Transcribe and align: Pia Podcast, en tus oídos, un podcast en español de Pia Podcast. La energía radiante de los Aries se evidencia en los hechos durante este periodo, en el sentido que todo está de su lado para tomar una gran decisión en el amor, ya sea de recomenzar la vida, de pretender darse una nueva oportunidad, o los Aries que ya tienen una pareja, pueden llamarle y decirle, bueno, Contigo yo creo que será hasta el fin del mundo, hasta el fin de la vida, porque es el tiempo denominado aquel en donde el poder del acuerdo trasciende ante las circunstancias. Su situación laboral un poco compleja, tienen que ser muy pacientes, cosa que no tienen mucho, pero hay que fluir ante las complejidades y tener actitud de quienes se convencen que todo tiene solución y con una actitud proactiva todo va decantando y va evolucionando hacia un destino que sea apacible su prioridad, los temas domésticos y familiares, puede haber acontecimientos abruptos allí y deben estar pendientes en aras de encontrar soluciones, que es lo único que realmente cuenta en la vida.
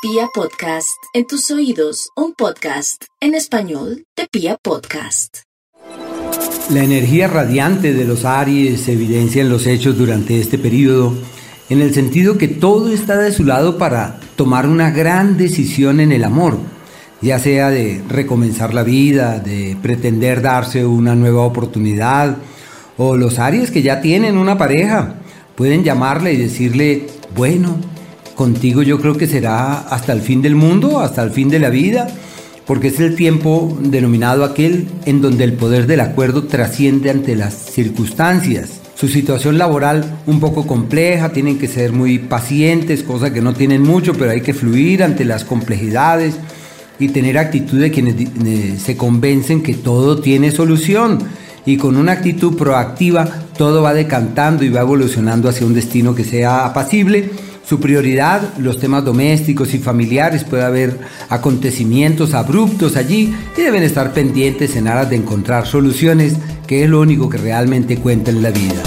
Pia 0.00 0.28
Podcast, 0.32 1.02
en 1.12 1.26
tus 1.26 1.50
oídos, 1.50 2.10
un 2.14 2.32
podcast 2.32 3.02
en 3.20 3.34
español 3.34 4.04
de 4.16 4.28
Pia 4.30 4.56
Podcast. 4.62 5.38
La 6.70 6.84
energía 6.84 7.26
radiante 7.26 7.92
de 7.92 8.04
los 8.04 8.24
Aries 8.24 8.82
se 8.82 8.92
evidencia 8.92 9.42
en 9.42 9.48
los 9.48 9.66
hechos 9.66 9.98
durante 9.98 10.38
este 10.38 10.56
periodo, 10.56 11.14
en 11.68 11.80
el 11.80 11.92
sentido 11.94 12.38
que 12.38 12.46
todo 12.46 12.92
está 12.92 13.16
de 13.16 13.32
su 13.32 13.42
lado 13.42 13.76
para 13.76 14.20
tomar 14.36 14.68
una 14.68 14.92
gran 14.92 15.36
decisión 15.36 15.98
en 15.98 16.12
el 16.12 16.22
amor, 16.22 16.58
ya 17.20 17.40
sea 17.40 17.68
de 17.70 18.00
recomenzar 18.08 18.74
la 18.74 18.84
vida, 18.84 19.40
de 19.40 19.76
pretender 19.82 20.42
darse 20.42 20.86
una 20.86 21.16
nueva 21.16 21.42
oportunidad, 21.42 22.36
o 22.98 23.16
los 23.16 23.40
Aries 23.40 23.72
que 23.72 23.82
ya 23.82 24.00
tienen 24.00 24.38
una 24.38 24.56
pareja, 24.56 25.16
pueden 25.56 25.82
llamarle 25.82 26.34
y 26.34 26.36
decirle, 26.36 27.08
bueno, 27.34 27.78
Contigo 28.38 28.82
yo 28.84 29.00
creo 29.00 29.16
que 29.16 29.26
será 29.26 29.80
hasta 29.80 30.12
el 30.12 30.20
fin 30.20 30.42
del 30.42 30.54
mundo, 30.54 31.00
hasta 31.00 31.24
el 31.24 31.32
fin 31.32 31.48
de 31.48 31.58
la 31.58 31.70
vida, 31.70 32.06
porque 32.68 32.86
es 32.86 33.00
el 33.00 33.16
tiempo 33.16 33.76
denominado 33.82 34.44
aquel 34.44 34.86
en 35.06 35.20
donde 35.20 35.42
el 35.42 35.54
poder 35.54 35.88
del 35.88 35.98
acuerdo 35.98 36.44
trasciende 36.44 37.10
ante 37.10 37.34
las 37.34 37.52
circunstancias. 37.52 38.80
Su 38.94 39.08
situación 39.08 39.58
laboral 39.58 40.20
un 40.28 40.38
poco 40.38 40.68
compleja, 40.68 41.30
tienen 41.30 41.58
que 41.58 41.66
ser 41.66 41.90
muy 41.90 42.20
pacientes, 42.20 43.02
cosa 43.02 43.32
que 43.32 43.42
no 43.42 43.54
tienen 43.54 43.82
mucho, 43.82 44.14
pero 44.14 44.30
hay 44.30 44.40
que 44.40 44.54
fluir 44.54 45.02
ante 45.02 45.24
las 45.24 45.42
complejidades 45.42 46.36
y 47.00 47.08
tener 47.08 47.38
actitud 47.38 47.80
de 47.80 47.90
quienes 47.90 48.14
se 48.80 48.96
convencen 48.96 49.64
que 49.64 49.74
todo 49.74 50.20
tiene 50.20 50.52
solución 50.52 51.18
y 51.66 51.76
con 51.76 51.96
una 51.96 52.12
actitud 52.12 52.56
proactiva 52.56 53.28
todo 53.58 53.82
va 53.82 53.94
decantando 53.94 54.62
y 54.62 54.68
va 54.68 54.82
evolucionando 54.82 55.48
hacia 55.48 55.66
un 55.66 55.74
destino 55.74 56.14
que 56.14 56.22
sea 56.22 56.66
apacible 56.66 57.47
su 57.68 57.80
prioridad, 57.80 58.56
los 58.56 58.78
temas 58.78 59.04
domésticos 59.04 59.74
y 59.74 59.78
familiares, 59.78 60.42
puede 60.42 60.62
haber 60.62 60.98
acontecimientos 61.28 62.32
abruptos 62.32 62.96
allí 62.96 63.34
y 63.56 63.60
deben 63.60 63.82
estar 63.82 64.14
pendientes 64.14 64.74
en 64.76 64.88
aras 64.88 65.10
de 65.10 65.16
encontrar 65.16 65.66
soluciones, 65.66 66.36
que 66.66 66.84
es 66.84 66.88
lo 66.88 67.00
único 67.00 67.28
que 67.28 67.36
realmente 67.36 67.98
cuenta 67.98 68.30
en 68.30 68.42
la 68.42 68.50
vida. 68.52 68.82